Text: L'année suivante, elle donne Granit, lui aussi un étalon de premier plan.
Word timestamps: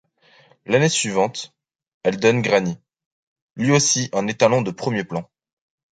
L'année 0.65 0.89
suivante, 0.89 1.53
elle 2.01 2.19
donne 2.19 2.41
Granit, 2.41 2.79
lui 3.55 3.69
aussi 3.71 4.09
un 4.13 4.25
étalon 4.25 4.63
de 4.63 4.71
premier 4.71 5.03
plan. 5.03 5.29